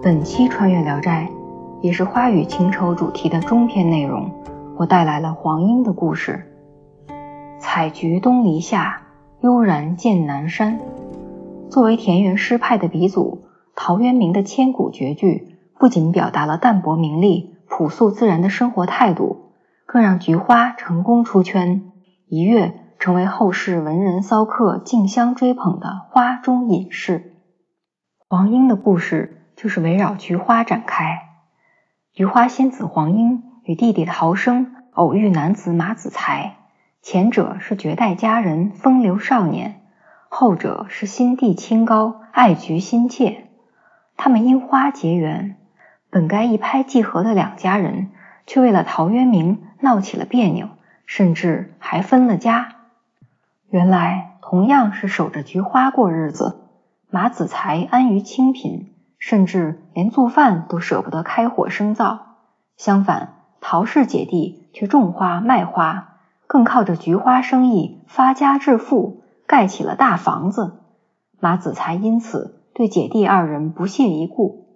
[0.00, 1.30] 本期穿越聊斋，
[1.82, 4.32] 也是花语情仇主题的中篇内容。
[4.76, 6.50] 我带来了黄莺的故事。
[7.60, 9.02] 采菊东篱下，
[9.42, 10.80] 悠然见南山。
[11.68, 13.44] 作为田园诗派的鼻祖，
[13.76, 19.52] 陶渊明的千古绝句，不仅表达了淡泊名利、朴素自然的生活态度，
[19.86, 21.92] 更让菊花成功出圈，
[22.28, 27.34] 一跃成为后世文人骚客竞相追捧的花中隐士。
[28.26, 29.38] 黄莺的故事。
[29.62, 31.28] 就是围绕菊花展开。
[32.12, 36.56] 菊花仙子黄莺与弟弟陶生偶遇男子马子才，
[37.00, 39.74] 前者是绝代佳人，风流少年；
[40.28, 43.44] 后者是心地清高，爱菊心切。
[44.16, 45.56] 他们因花结缘，
[46.10, 48.10] 本该一拍即合的两家人，
[48.48, 50.70] 却为了陶渊明闹起了别扭，
[51.06, 52.66] 甚至还分了家。
[53.70, 56.66] 原来，同样是守着菊花过日子，
[57.10, 58.91] 马子才安于清贫。
[59.22, 62.38] 甚至连做饭都舍不得开火生灶，
[62.76, 66.16] 相反，陶氏姐弟却种花卖花，
[66.48, 70.80] 更靠着菊花生意发家致富，盖起了大房子。
[71.38, 74.66] 马子才因此对姐弟二人不屑一顾。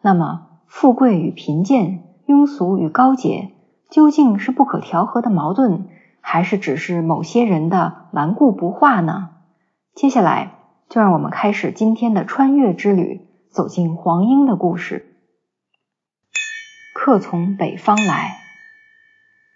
[0.00, 3.50] 那么，富贵与贫贱，庸俗与高洁，
[3.90, 5.86] 究竟是不可调和的矛盾，
[6.20, 9.30] 还是只是某些人的顽固不化呢？
[9.96, 10.52] 接下来，
[10.88, 13.26] 就让我们开始今天的穿越之旅。
[13.54, 15.14] 走进黄莺的故事。
[16.92, 18.38] 客从北方来，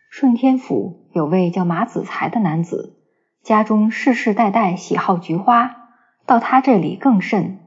[0.08, 2.96] 顺天府有位叫马子才的男子，
[3.42, 5.88] 家中世世代代喜好菊花，
[6.26, 7.58] 到他这里更甚。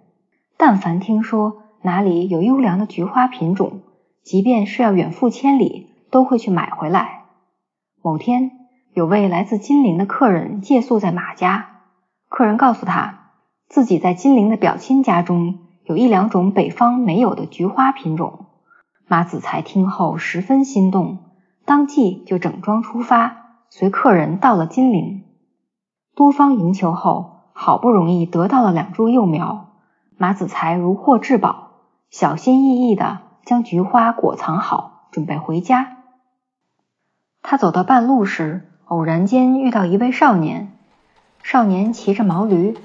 [0.55, 3.81] 但凡听说哪里有优良的菊花品种，
[4.23, 7.25] 即便是要远赴千里，都会去买回来。
[8.01, 8.51] 某天，
[8.93, 11.81] 有位来自金陵的客人借宿在马家，
[12.29, 13.33] 客人告诉他，
[13.67, 15.67] 自己在金陵的表亲家中。
[15.83, 18.45] 有一两种北方没有的菊花品种，
[19.07, 21.17] 马子才听后十分心动，
[21.65, 25.23] 当即就整装出发，随客人到了金陵。
[26.15, 29.71] 多方营求后，好不容易得到了两株幼苗，
[30.17, 31.71] 马子才如获至宝，
[32.09, 35.97] 小心翼翼地将菊花裹藏好，准备回家。
[37.41, 40.71] 他走到半路时，偶然间遇到一位少年，
[41.41, 42.77] 少年骑着毛驴。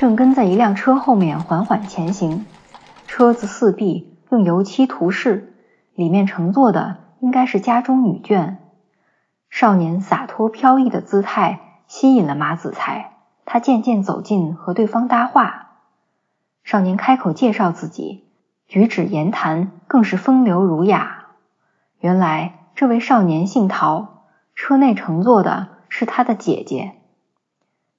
[0.00, 2.46] 正跟在一辆车后面缓缓前行，
[3.06, 5.52] 车子四壁用油漆涂饰，
[5.94, 8.56] 里面乘坐的应该是家中女眷。
[9.50, 15.72] 少年洒脱飘逸的姿态吸引了马子才，他渐渐走近和对方搭话。
[16.64, 18.24] 少年开口介绍自己，
[18.68, 21.26] 举止言谈更是风流儒雅。
[21.98, 24.24] 原来这位少年姓陶，
[24.54, 26.92] 车内乘坐的是他的姐姐。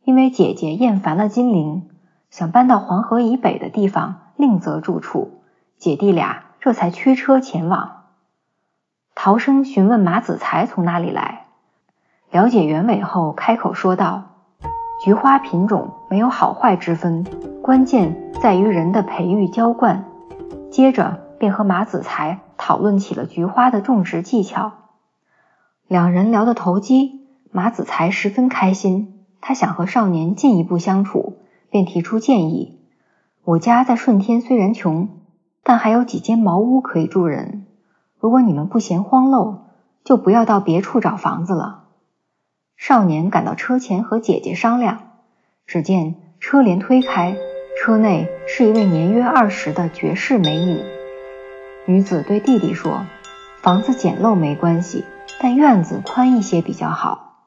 [0.04, 1.90] 因为姐姐厌烦了金陵。
[2.32, 5.42] 想搬到黄河以北的地方另择住处，
[5.78, 8.06] 姐弟俩这才驱车前往。
[9.14, 11.48] 陶生询问马子才从哪里来，
[12.32, 14.30] 了解原委后，开口说道
[15.04, 17.26] ：“菊花品种没有好坏之分，
[17.62, 20.06] 关键在于人的培育浇灌。”
[20.72, 24.72] 接着便和马子才讨论起了菊花的种植技巧。
[25.88, 31.31] 两人聊得投机，马子才十分开心，他想和少年进一步相处。
[31.72, 32.78] 便提出建议
[33.44, 35.08] ：“我家在顺天虽然穷，
[35.64, 37.66] 但还有几间茅屋可以住人。
[38.20, 39.60] 如果你们不嫌荒陋，
[40.04, 41.86] 就不要到别处找房子了。”
[42.76, 45.12] 少年赶到车前和姐姐商量，
[45.66, 47.38] 只见车帘推开，
[47.80, 50.82] 车内是一位年约二十的绝世美女。
[51.86, 53.06] 女子对弟弟说
[53.64, 55.06] ：“房子简陋没关系，
[55.40, 57.46] 但院子宽一些比较好。”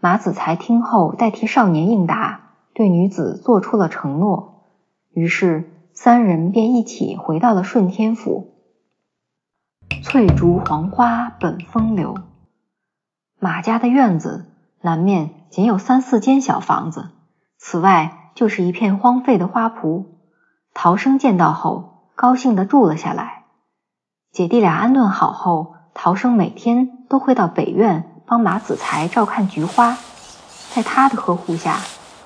[0.00, 2.49] 马子才听后代替少年应答。
[2.74, 4.64] 对女子做出了承诺，
[5.12, 8.54] 于是三人便一起回到了顺天府。
[10.02, 12.14] 翠竹黄花本风流，
[13.38, 14.46] 马家的院子
[14.80, 17.10] 南面仅有三四间小房子，
[17.58, 20.06] 此外就是一片荒废的花圃。
[20.72, 23.44] 陶生见到后，高兴地住了下来。
[24.32, 29.98] 姐弟俩安顿好后，陶生每天都会到北院帮马子才照看菊花，
[30.72, 31.78] 在他的呵护下。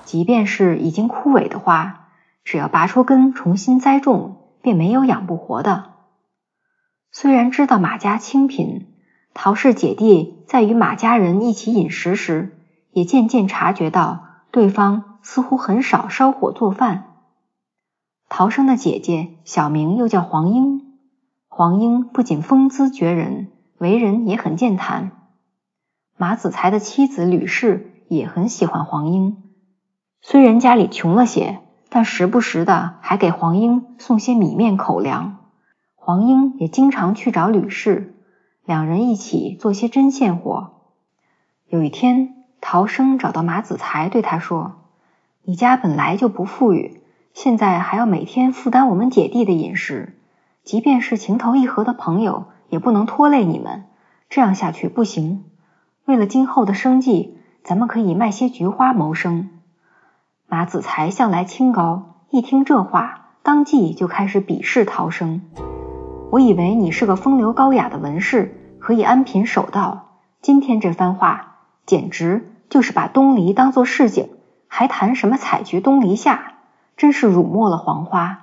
[0.05, 2.07] 即便是已经枯萎的花，
[2.45, 5.91] 只要拔出根重新栽种，便没有养不活的。
[7.11, 8.87] 虽然知道马家清贫，
[9.33, 12.57] 陶氏姐弟在与马家人一起饮食时，
[12.91, 17.15] 也渐渐察觉到对方似乎很少烧火做饭。
[18.29, 20.99] 陶生的姐姐小名又叫黄莺，
[21.47, 25.11] 黄莺不仅风姿绝人，为人也很健谈。
[26.17, 29.43] 马子才的妻子吕氏也很喜欢黄莺。
[30.27, 35.37] 虽然家里穷了些，但时不时的还给黄英送些米面口粮。
[35.93, 38.15] 黄英也经常去找吕氏，
[38.65, 40.81] 两人一起做些针线活。
[41.67, 44.77] 有一天，陶生找到马子才，对他说
[45.45, 47.01] ：“你家本来就不富裕，
[47.35, 50.17] 现在还要每天负担我们姐弟的饮食，
[50.63, 53.83] 即便是情投意合的朋友，也不能拖累你们。
[54.27, 55.45] 这样下去不行。
[56.05, 59.51] 为了今后的生计，咱们可以卖些菊花谋生。”
[60.47, 65.41] 马子才向来清高，一听这话，当即就开始鄙视陶生。
[66.31, 70.19] 我以为你是个风流高雅的文士，可以安贫守道。
[70.41, 71.55] 今天这番话，
[71.87, 74.29] 简直就是把东篱当做市井，
[74.67, 76.53] 还谈什么采菊东篱下，
[76.95, 78.41] 真是辱没了黄花。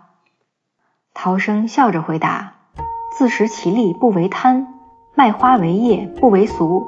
[1.15, 2.55] 陶生笑着回答
[3.17, 4.75] ：“自食其力不为贪，
[5.15, 6.85] 卖花为业不为俗。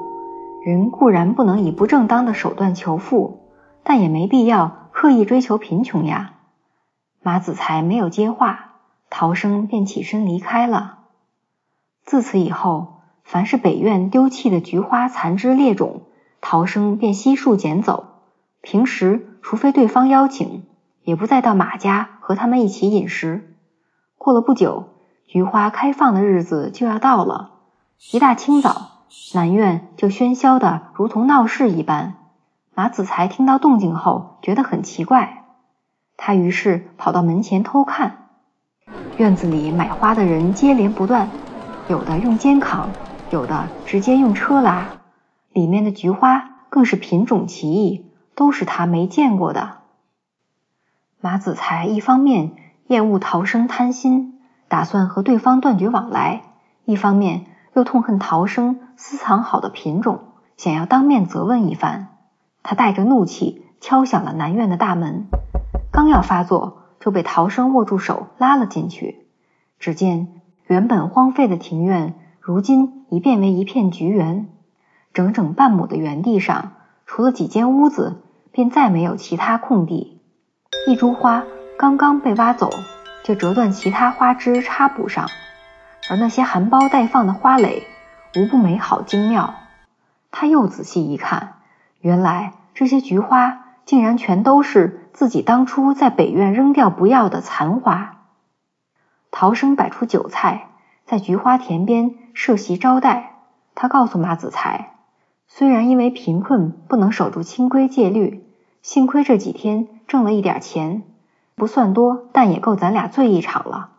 [0.65, 3.51] 人固然不能以不正当的手段求富，
[3.83, 6.33] 但也没必要刻意追求贫穷呀。”
[7.21, 8.71] 马子才没有接话。
[9.11, 10.97] 陶生便起身离开了。
[12.03, 16.01] 自此以后，凡是北院丢弃的菊花残枝裂种，
[16.41, 18.07] 陶生便悉数捡走。
[18.61, 20.65] 平时除非对方邀请，
[21.03, 23.55] 也不再到马家和他们一起饮食。
[24.17, 24.89] 过了不久，
[25.27, 27.51] 菊花开放的日子就要到了。
[28.11, 29.05] 一大清早，
[29.35, 32.15] 南院就喧嚣的如同闹市一般。
[32.77, 35.45] 马子才听到动静后，觉得很奇怪，
[36.17, 38.27] 他于是跑到门前偷看。
[39.15, 41.29] 院子里买花的人接连不断，
[41.87, 42.89] 有的用肩扛，
[43.31, 44.87] 有的直接用车拉。
[45.53, 49.77] 里面的菊花更是品种奇异，都是他没见过的。
[51.21, 52.51] 马子才一方面
[52.87, 56.41] 厌恶陶生贪心，打算和对方断绝往来；
[56.83, 60.19] 一方面又痛恨陶生私藏好的品种，
[60.57, 62.09] 想要当面责问一番。
[62.65, 65.27] 他带着怒气敲响了南院的大门，
[65.91, 66.81] 刚要发作。
[66.97, 69.27] 就被陶生握住手拉了进去。
[69.77, 74.49] 只见原本荒废的庭院，如今已变为一片菊园。
[75.13, 76.71] 整整半亩的园地上，
[77.05, 80.19] 除了几间屋子，便再没有其他空地。
[80.87, 81.43] 一株花
[81.77, 82.71] 刚刚被挖走，
[83.23, 85.27] 就折断其他花枝插补上，
[86.09, 87.83] 而那些含苞待放的花蕾，
[88.35, 89.53] 无不美好精妙。
[90.31, 91.54] 他又仔细一看，
[92.05, 93.63] 原来这些菊花。
[93.85, 98.23] 竟然全都是自己当初在北院扔掉不要的残花。
[99.29, 100.69] 陶生摆出酒菜，
[101.05, 103.35] 在菊花田边设席招待。
[103.75, 104.95] 他告诉马子才，
[105.47, 108.43] 虽然因为贫困不能守住清规戒律，
[108.81, 111.03] 幸亏这几天挣了一点钱，
[111.53, 113.91] 不算多，但也够咱俩醉一场了。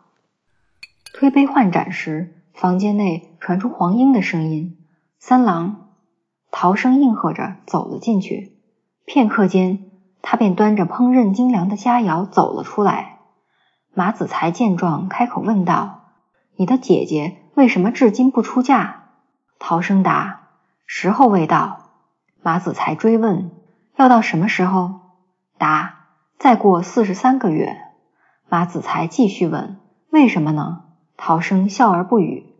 [1.13, 4.75] 推杯换盏时，房间内传出黄英的声音
[5.17, 5.86] ：“三郎。”
[6.51, 8.53] 陶生应和着走了进去。
[9.05, 9.89] 片刻间，
[10.21, 13.19] 他便端着烹饪精良的佳肴走了出来。
[13.93, 16.11] 马子才见状，开口问道
[16.55, 19.05] ：“你的姐姐为什么至今不出嫁？”
[19.59, 20.49] 陶生答
[20.85, 21.83] ：“时候未到。”
[22.43, 23.51] 马子才追问
[23.97, 24.99] ：“要到什么时候？”
[25.57, 25.95] 答
[26.37, 27.77] ：“再过四十三个月。”
[28.49, 29.77] 马子才继续问
[30.11, 30.83] ：“为什么呢？”
[31.17, 32.53] 陶生笑而不语。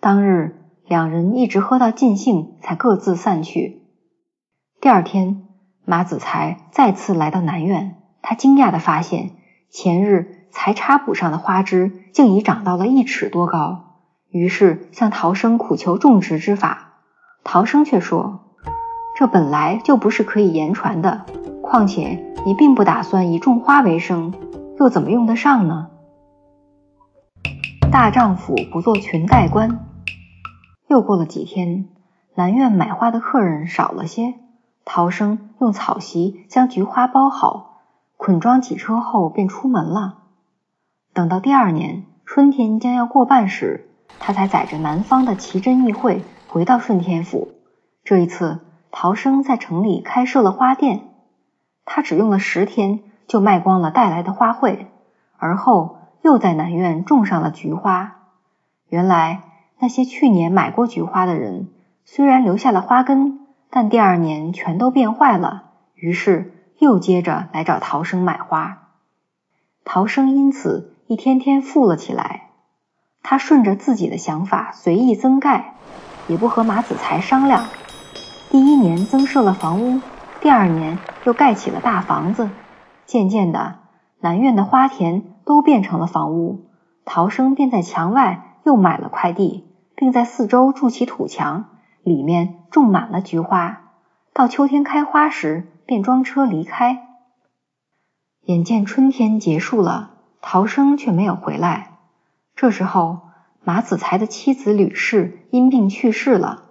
[0.00, 3.82] 当日两人一直喝到尽兴，才各自散去。
[4.80, 5.40] 第二天。
[5.86, 9.32] 马子才再次来到南院，他惊讶地发现，
[9.68, 13.98] 前日才插补上的花枝竟已长到了一尺多高。
[14.30, 16.94] 于是向陶生苦求种植之法，
[17.44, 18.54] 陶生却说
[19.14, 21.26] ：“这本来就不是可以言传的，
[21.60, 24.32] 况且你并不打算以种花为生，
[24.80, 25.88] 又怎么用得上呢？”
[27.92, 29.84] 大丈夫不做裙带关。
[30.86, 31.88] 又过了几天，
[32.34, 34.34] 南院买花的客人少了些。
[34.84, 37.80] 陶生用草席将菊花包好，
[38.16, 40.18] 捆装起车后便出门了。
[41.14, 43.88] 等到第二年春天将要过半时，
[44.18, 47.52] 他才载着南方的奇珍异卉回到顺天府。
[48.04, 48.60] 这一次，
[48.90, 51.08] 陶生在城里开设了花店，
[51.86, 54.86] 他只用了十天就卖光了带来的花卉，
[55.38, 58.16] 而后又在南院种上了菊花。
[58.88, 59.42] 原来
[59.78, 61.68] 那些去年买过菊花的人，
[62.04, 63.40] 虽然留下了花根。
[63.76, 68.90] 但第二年全都变坏了，于是又接着来找陶生买花。
[69.84, 72.50] 陶生因此一天天富了起来。
[73.24, 75.74] 他顺着自己的想法随意增盖，
[76.28, 77.64] 也不和马子才商量。
[78.50, 80.00] 第一年增设了房屋，
[80.40, 82.50] 第二年又盖起了大房子。
[83.06, 83.78] 渐渐的，
[84.20, 86.66] 南院的花田都变成了房屋。
[87.04, 91.66] 陶生便在墙外又买了块地，并在四周筑起土墙。
[92.02, 93.92] 里面种满了菊花，
[94.34, 97.06] 到秋天开花时便装车离开。
[98.42, 100.10] 眼见春天结束了，
[100.42, 101.92] 陶生却没有回来。
[102.54, 103.20] 这时候，
[103.62, 106.64] 马子才的妻子吕氏因病去世了。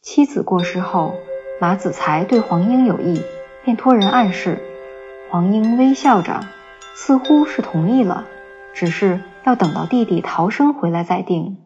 [0.00, 1.14] 妻子过世后，
[1.60, 3.20] 马子才对黄英有意，
[3.64, 4.62] 便托人暗示。
[5.30, 6.46] 黄英微笑着，
[6.94, 8.24] 似乎是同意了，
[8.72, 11.58] 只是要等到弟弟逃生回来再定。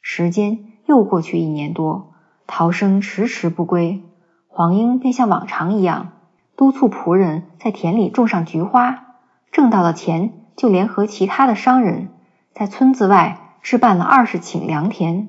[0.00, 2.12] 时间又过去一年多，
[2.46, 4.02] 陶生迟迟不归，
[4.48, 6.12] 黄英便像往常一样，
[6.56, 9.16] 督促仆人在田里种上菊花，
[9.50, 12.10] 挣到了钱，就联合其他的商人，
[12.54, 15.28] 在村子外置办了二十顷良田，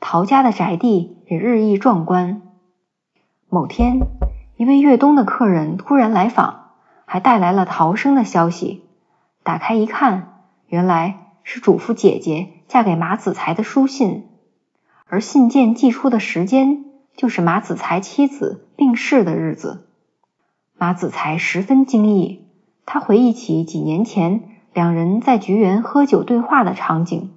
[0.00, 2.42] 陶家的宅地也日益壮观。
[3.48, 4.00] 某天，
[4.56, 6.66] 一位越冬的客人突然来访。
[7.10, 8.84] 还带来了逃生的消息。
[9.42, 10.37] 打开一看，
[10.68, 14.28] 原来是嘱咐姐姐嫁给马子才的书信，
[15.06, 16.84] 而信件寄出的时间
[17.16, 19.88] 就是马子才妻子病逝的日子。
[20.76, 22.46] 马子才十分惊异，
[22.86, 27.32] 他回忆起几年前两人在菊园喝酒对话的场景，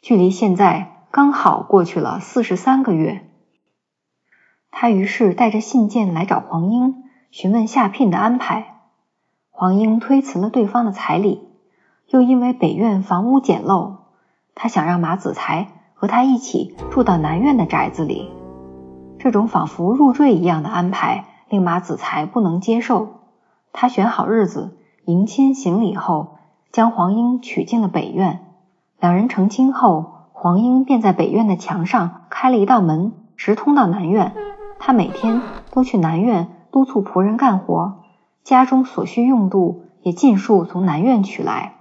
[0.00, 3.28] 距离现在刚好过去了四十三个月。
[4.70, 8.80] 他于是带着信件来找黄英，询问下聘的安排。
[9.50, 11.46] 黄英推辞了对方的彩礼，
[12.14, 13.94] 又因为北院房屋简陋，
[14.54, 18.30] 他想让马子才和他一起住到南院的宅子里。
[19.18, 23.08] 这种仿佛入赘一样的安排令马子才不能接受。
[23.72, 26.36] 他选好日子，迎亲行礼后，
[26.70, 28.46] 将黄英娶进了北院。
[29.00, 34.32] 两人成亲后，黄英便在北院的墙上开了一道门，直通到南院。
[34.78, 35.42] 他每天
[35.72, 38.04] 都去南院督促仆人干活。
[38.44, 41.72] 家中所需用度也尽数从南院取来，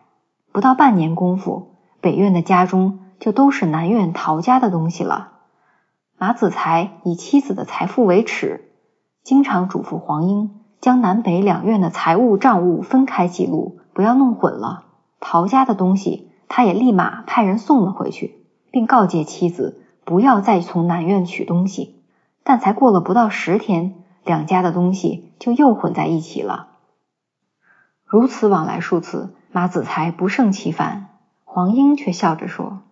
[0.53, 5.31] 不到半年功夫，北院的家中就都是南院陶家的东西了。
[6.15, 8.69] 马子才以妻子的财富为耻，
[9.23, 14.85] 经常嘱咐黄英将南北两院的财务账务分开记录，不要弄混了。
[15.19, 22.03] 陶家的东西，他也立马派人送了回去，并告诫妻子不要再从南院取东西。
[22.43, 23.95] 但才过了不到十天。
[24.23, 26.72] 两家的东西就又混在一起了。
[28.13, 31.07] 如此往来数次，马子才不胜其烦。
[31.45, 32.83] 黄英却笑着说：“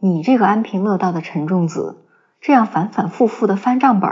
[0.00, 2.06] 你这个安贫乐道的陈仲子，
[2.40, 4.10] 这样反反复复的翻账本，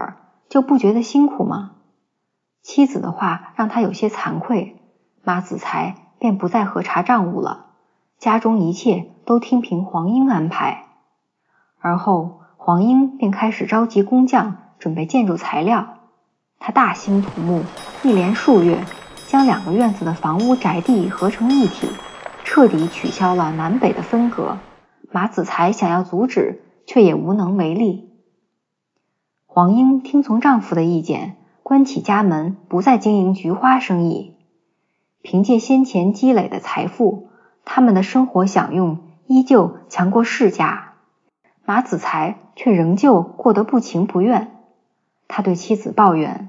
[0.50, 1.70] 就不觉得辛苦吗？”
[2.60, 4.76] 妻子的话让他有些惭愧，
[5.24, 7.68] 马子才便不再核查账务了，
[8.18, 10.84] 家中一切都听凭黄英安排。
[11.78, 15.94] 而后，黄英便开始召集工匠，准备建筑材料。
[16.58, 17.62] 他大兴土木，
[18.02, 18.84] 一连数月，
[19.30, 21.86] 将两个院子的房屋宅地合成一体，
[22.42, 24.58] 彻底取消了南北的分隔。
[25.12, 28.10] 马子才想要阻止，却也无能为力。
[29.46, 34.34] 黄英听从丈夫的意见，关起家门，不再经营菊花生意。
[35.22, 37.28] 凭借先前积累的财富，
[37.64, 40.94] 他们的生活享用依旧强过世家。
[41.64, 44.50] 马子才却仍旧过得不情不愿。
[45.28, 46.48] 他对妻子抱怨：“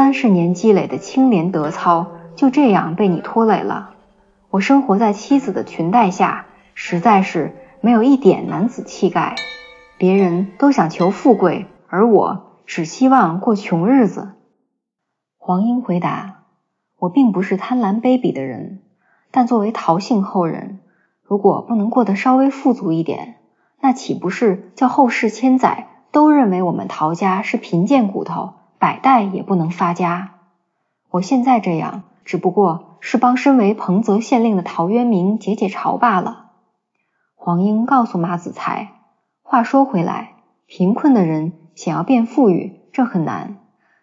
[0.00, 3.90] 三十年积累的清廉德操就这样被你拖累了。
[4.48, 9.36] 我生活在妻子的裙带下，实在是没有一点男子气概。
[9.98, 14.30] 别人都想求富贵，而我只希望过穷日子。”
[15.36, 16.44] 黄英回答
[16.98, 18.80] ：“我并不是贪婪卑鄙的人，
[19.30, 20.78] 但作为陶姓后人，
[21.22, 23.34] 如果不能过得稍微富足一点，
[23.82, 30.36] 那岂不是叫后世千载？”都认为我们陶家是贫贱骨头，百代也不能发家。
[31.10, 36.46] 我现在这样，只不过是帮身为彭泽县令的陶渊明解解愁罢了。
[37.34, 38.92] 黄英告诉马子才
[39.44, 40.32] ：“话说回来，
[40.66, 43.58] 贫困的人想要变富裕，这很难；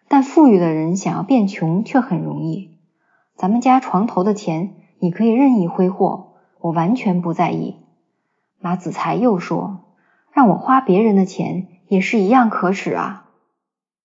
[0.06, 2.78] 但富裕的人想要变穷，却很容易。
[3.34, 7.78] 咱们家床头的钱，你可以任意挥霍，我完全不在意。”
[8.62, 9.80] 马子才又说
[10.32, 13.27] ：“让我花别人的钱。”也是一样可耻啊！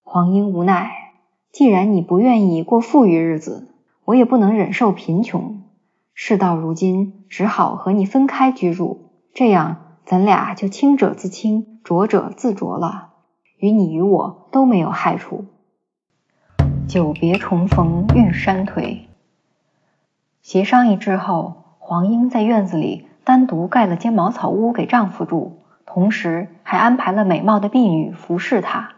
[0.04, 1.14] 黄英无奈，
[1.52, 3.70] 既然你不愿意过富裕日子，
[4.06, 5.64] 我也不能忍受贫穷。
[6.14, 13.14] 事到如今，只好和你分开居住，这样咱俩就清者自清，浊者自浊了，
[13.58, 15.46] 与你与我都没有害处。
[16.88, 19.08] 久别重逢玉山推。
[20.42, 25.60] 协商一致后，黄英在院子里单独盖了间茅草屋给丈夫住。
[25.86, 28.94] 同时还安排了美貌的婢女服侍他，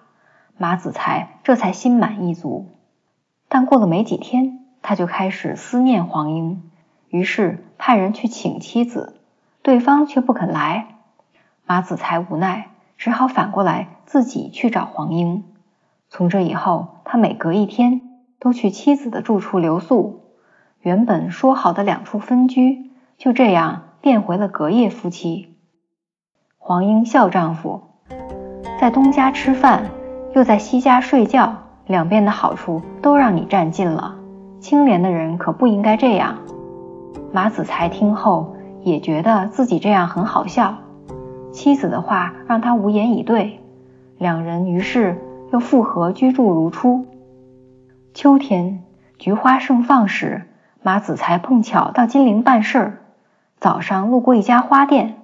[0.58, 2.68] 马子才这才心满意足。
[3.48, 6.70] 但过了没几天，他就开始思念黄英，
[7.10, 9.20] 于是派人去请妻子，
[9.62, 10.88] 对方却不肯来。
[11.66, 15.44] 马子才无奈，只好反过来自己去找黄英。
[16.10, 18.02] 从这以后，他每隔一天
[18.40, 20.22] 都去妻子的住处留宿。
[20.82, 25.56] 原本说好的两处分居，就这样变回了隔夜夫妻。
[26.58, 27.82] 黄英笑丈夫，
[28.80, 29.90] 在东家吃饭，
[30.36, 31.56] 又在西家睡觉，
[31.88, 34.16] 两边的好处都让你占尽了。
[34.60, 36.36] 清廉的人可不应该这样。
[37.32, 40.76] 马子才听后也觉得自己这样很好笑，
[41.54, 43.62] 妻子的话让他无言以对。
[44.18, 45.22] 两人于是
[45.54, 47.06] 又复合居住如初。
[48.14, 48.84] 秋天
[49.18, 50.50] 菊花盛放时，
[50.84, 52.98] 马子才碰巧到金陵办事儿，
[53.62, 55.16] 早上路过一家花店，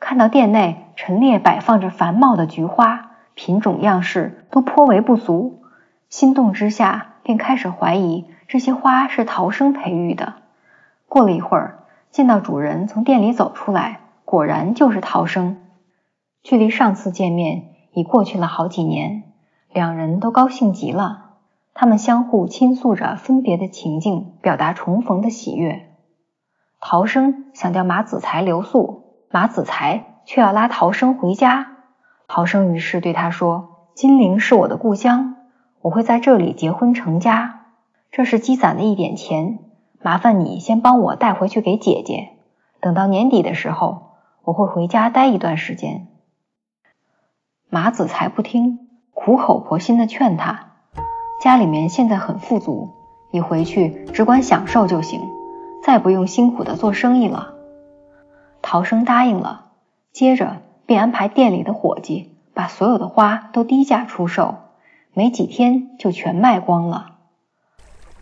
[0.00, 3.05] 看到店内陈列摆放着繁茂的菊花，
[3.36, 5.62] 品种样式都颇为不俗，
[6.08, 10.36] 心动之下便开始怀疑这些花是陶生培育的。
[11.06, 15.58] 过了一会儿，见到主人从店里走出来，果然就是陶生。
[16.42, 19.24] 距离上次见面已过去了好几年，
[19.70, 21.24] 两人都高兴极了。
[21.74, 25.90] 他们相互倾诉着分别的情境，表达重逢的喜悦。
[26.80, 31.75] 陶生想叫马子才留宿，马子才却要拉陶生回家。
[32.28, 35.36] 陶生于是对他说：“金陵是我的故乡，
[35.80, 37.66] 我会在这里结婚成家。
[38.10, 39.58] 这是积攒的一点钱，
[40.02, 42.30] 麻烦你先帮我带回去给姐姐。
[42.80, 46.08] 等到年底的时候，我会回家待一段时间。”
[47.68, 50.72] 马子才不听，苦口婆心的劝他。
[51.40, 52.90] 家里面现在很富足，
[53.30, 55.20] 你回去只管享受就行，
[55.82, 57.54] 再不用辛苦的做生意了。
[58.62, 59.66] 陶生答应了，
[60.12, 64.56] 接着便安排店里的伙计把所有的花都低价出售，
[65.12, 67.16] 没几天就全卖光了。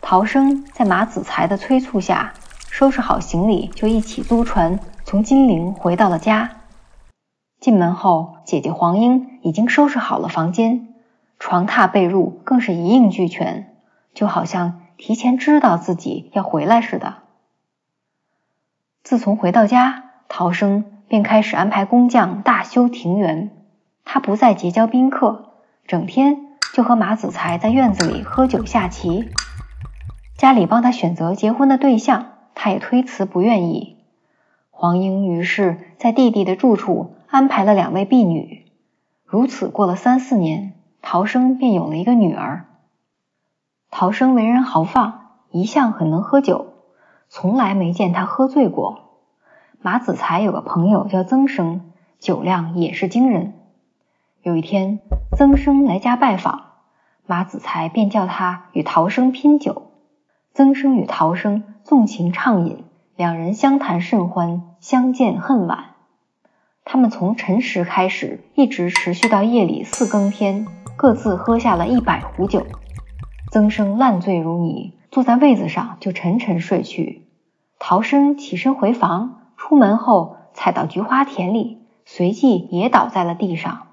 [0.01, 2.33] 陶生在马子才的催促下，
[2.69, 6.57] 收拾好行李，就一起租船从金陵回到了家。
[7.59, 10.89] 进门后，姐姐黄英已经收拾好了房间。
[11.39, 13.75] 床榻被褥更是一应俱全，
[14.13, 17.15] 就好像提前知道自己要回来似的。
[19.03, 23.51] 自从回到家，陶生便开始安排工匠大修庭园。
[24.03, 25.53] 他不再结交宾客，
[25.87, 26.37] 整天
[26.73, 29.29] 就和马子才在院子里喝酒下棋。
[30.37, 33.97] 家里帮他选择结婚的对象，他也推辞不愿意。
[34.71, 38.65] 黄英于是在弟弟的住处安排了两位婢女。
[39.25, 40.73] 如此过了三四年。
[41.07, 42.65] 陶生便有了一个女儿。
[43.91, 46.73] 陶生为人豪放，一向很能喝酒，
[47.29, 49.04] 从来没见他喝醉过。
[49.85, 53.53] 马子才有个朋友叫曾生，酒量也是惊人。
[54.41, 54.97] 有一天，
[55.37, 56.63] 曾生来家拜访，
[57.27, 59.91] 马子才便叫他与陶生拼酒。
[60.55, 62.83] 曾生与陶生纵情畅饮，
[63.15, 65.91] 两人相谈甚欢，相见恨晚。
[66.83, 70.65] 他们从辰时开始，一直持续到夜里四更天。
[70.97, 72.65] 各自喝下了一百壶酒，
[73.51, 77.27] 曾生烂醉如泥，坐在位子上就沉沉睡去。
[77.77, 83.87] 陶生起身回房，出门后踩到菊花田里，随即也倒在了地上。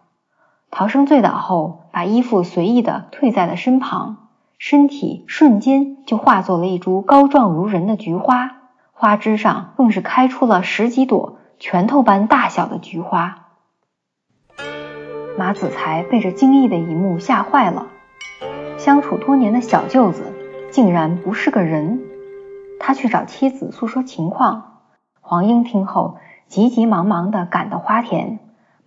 [0.70, 8.50] 陶生醉倒后，把衣服随意的褪在了身旁，身体瞬间就化作了一株高壮如人的菊花，
[8.92, 13.46] 花枝上更是开出了十几朵拳头般大小的菊花。
[15.38, 17.87] 马子才被这惊异的一幕吓坏了，
[18.76, 20.35] 相处多年的小舅子
[20.70, 22.02] 竟然不是个人。
[22.78, 24.71] 他去找妻子诉说情况，
[25.33, 28.38] 黄英听后急急忙忙地赶到花田，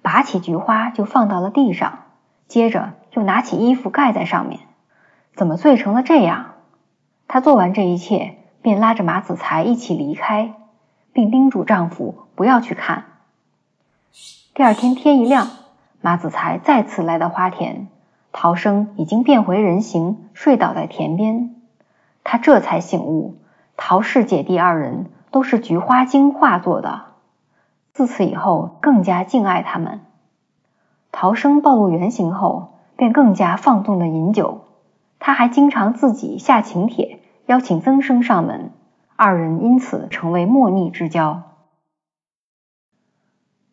[0.03, 2.03] 拔起菊花就放到了地上，
[2.47, 4.59] 接着又拿起衣服盖在上面。
[5.33, 6.51] 怎么醉成了这样？
[7.27, 10.53] 她做完这一切，便拉着马子才一起离开，
[11.13, 13.05] 并叮嘱丈夫不要去看。
[14.53, 15.47] 第二天天一亮。
[16.01, 17.87] 马子才再次来到花田，
[18.31, 21.55] 陶生已经变回人形，睡倒在田边。
[22.23, 23.39] 他这才醒悟，
[23.75, 27.07] 陶氏姐弟二人都是菊花精化作的。
[27.91, 29.99] 自此以后，更加敬爱他们。
[31.11, 34.61] 陶生暴露原形后，便更加放纵的饮酒。
[35.19, 38.71] 他还经常自己下请帖，邀请曾生上门，
[39.17, 41.43] 二人因此成为莫逆之交。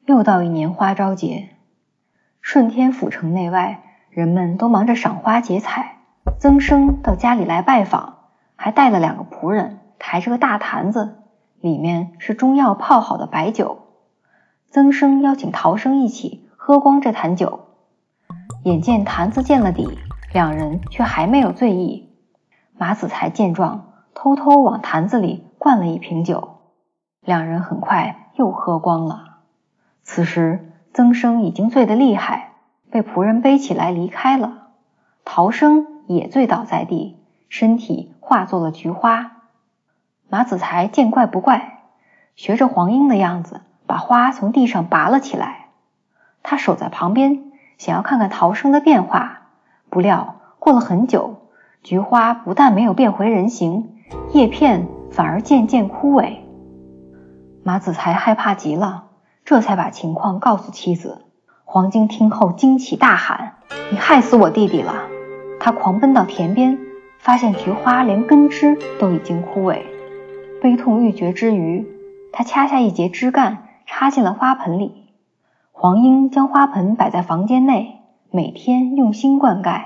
[0.04, 1.50] 又到一年花朝节。
[2.40, 5.98] 顺天府城内外，人们都忙着赏花结彩。
[6.40, 8.16] 曾生到家里来拜访，
[8.56, 11.21] 还带了两个仆人，抬着个大坛子，
[11.62, 13.78] 里面是中药泡好的白酒。
[14.68, 17.60] 曾生邀请陶生一起喝光这坛酒。
[18.64, 19.88] 眼见坛子见了底，
[20.34, 22.10] 两人却还没有醉意。
[22.76, 26.58] 马子才见状，偷偷往坛子里灌了一瓶酒，
[27.22, 29.38] 两人很快又喝光了。
[30.02, 30.68] 此时。
[30.94, 32.52] 曾生已经醉得厉害，
[32.90, 34.68] 被仆人背起来离开了。
[35.24, 37.16] 陶生也醉倒在地，
[37.48, 39.31] 身体化作了菊花。
[40.32, 41.80] 马子才见怪不怪，
[42.36, 45.66] 学着黄莺的样子，把花从地上拔了起来。
[46.42, 49.42] 他守在旁边，想要看看逃生的变化。
[49.90, 51.42] 不料过了很久，
[51.82, 53.98] 菊花不但没有变回人形，
[54.32, 56.38] 叶片反而渐渐枯萎。
[57.62, 59.08] 马子才害怕极了，
[59.44, 61.26] 这才把情况告诉妻子。
[61.64, 63.56] 黄金听后惊奇大喊
[63.92, 64.94] ：“你害死我弟弟了！”
[65.60, 66.78] 他狂奔到田边，
[67.18, 69.82] 发现菊花连根枝都已经枯萎。
[70.62, 71.88] 悲痛欲绝之余，
[72.32, 75.08] 他掐下一截枝干，插进了花盆里。
[75.72, 77.98] 黄莺将花盆摆在房间内，
[78.30, 79.82] 每天用心灌溉。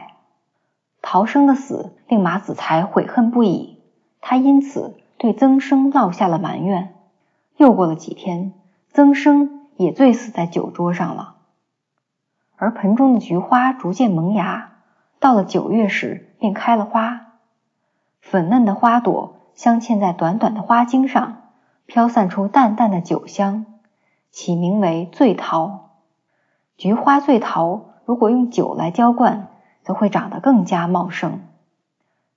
[1.00, 3.78] 陶生的死令马子才悔恨不已，
[4.20, 6.94] 他因此对曾生落下了埋怨。
[7.56, 8.52] 又过了几天，
[8.92, 11.36] 曾生也醉死在酒桌上了。
[12.56, 14.72] 而盆中的菊花逐渐萌芽，
[15.20, 17.28] 到了九月时便开了花。
[18.20, 21.38] 粉嫩的花朵镶嵌在短短的花茎上，
[21.86, 23.66] 飘散出淡淡的酒香，
[24.30, 25.90] 起名为醉桃。
[26.76, 29.48] 菊花醉桃如果用酒来浇灌，
[29.82, 31.40] 则会长得更加茂盛。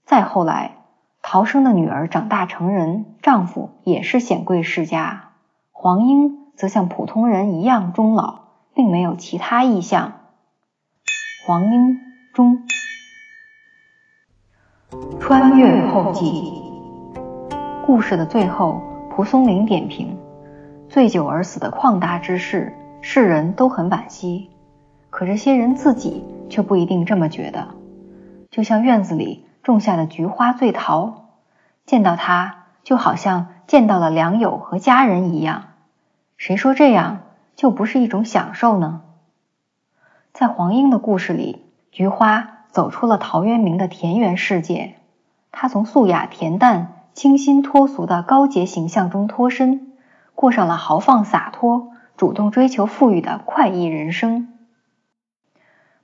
[0.03, 0.77] 再后来。
[1.21, 5.31] 陶生的女儿长大成人，丈夫也是显贵世家。
[5.73, 8.39] 黄莺则像普通人一样终老，
[8.73, 10.13] 并没有其他意象。
[11.45, 11.99] 黄莺
[12.33, 12.65] 终。
[15.19, 16.68] 穿越后记。
[17.89, 20.15] 故事的最后，蒲松龄点评：
[20.89, 22.71] 醉酒而死的旷达之事，
[23.01, 24.51] 世人都很惋惜，
[25.09, 27.69] 可这些人自己却不一定这么觉得。
[28.51, 29.43] 就像院子里。
[29.63, 31.29] 种下的菊花醉桃，
[31.87, 35.63] 见到它就好像见到了良友和家人一样。
[36.37, 37.21] 谁说这样
[37.55, 39.01] 就不是一种享受呢？
[40.31, 44.93] 在黄莺的故事里，菊花走出了陶渊明的田园世界，
[45.51, 49.93] 他从素雅恬淡、清新脱俗的高洁形象中脱身，
[50.35, 54.53] 过上了豪放洒脱、主动追求富裕的快意人生。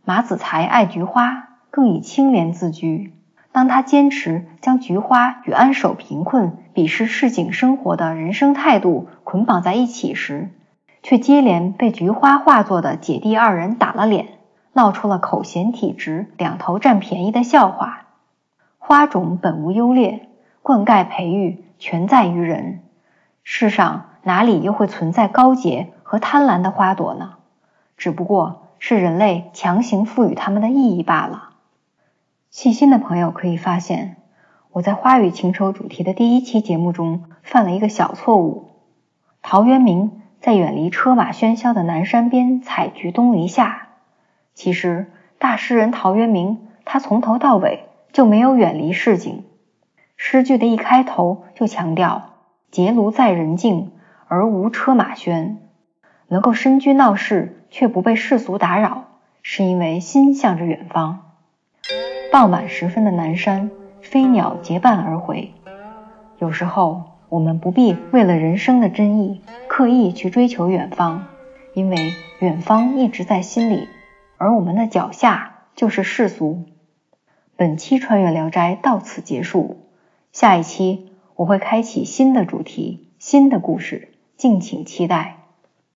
[0.04, 3.14] 马子才爱菊花，更以清廉自居。
[3.52, 10.50] 当他坚持将菊花与安守贫困、鄙视市井生活的人生态度捆绑在一起时，
[11.02, 14.28] 却接连被菊花化作的姐弟二人打了脸，
[14.74, 18.08] 闹出了口嫌体直、两头占便宜的笑话。
[18.78, 20.28] 花种本无优劣，
[20.66, 22.80] 灌溉培育全在于人。
[23.44, 27.36] 世上哪里又会存在高洁和贪婪的花朵呢？
[27.98, 31.52] 只不过是人类强行赋予它们的意义罢了。
[32.50, 34.16] 细心的朋友可以发现，
[34.72, 38.72] 我在花语情仇主题的第一期节目中犯了一个小错误。
[39.44, 43.90] 陶渊明在远离车马喧嚣的南山边采菊东篱下，
[44.56, 49.44] 其实大诗人陶渊明他从头到尾就没有远离市井。
[50.18, 52.34] 诗句的一开头就强调
[52.72, 53.92] “结庐在人境，
[54.28, 55.58] 而无车马喧”，
[56.28, 59.06] 能够身居闹市却不被世俗打扰，
[59.42, 61.22] 是因为心向着远方。
[62.32, 63.70] 傍晚时分的南山，
[64.02, 65.54] 飞鸟结伴而回。
[66.40, 71.28] 有时候，我们不必为了人生的真意刻意去追求远方，
[71.74, 73.88] 因为远方一直在心里，
[74.38, 76.66] 而我们的脚下就是世俗。
[77.56, 79.85] 本期穿越聊斋到此结束，
[80.36, 85.45] 下一期我会开启新的主题、新的故事，敬请期待。